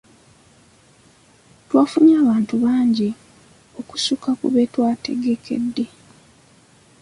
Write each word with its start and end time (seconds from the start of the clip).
Twafunye 1.65 2.13
abantu 2.23 2.53
bangi 2.63 3.09
okusukka 3.79 4.29
ku 4.39 4.45
be 4.53 4.63
twategekedde. 4.73 5.85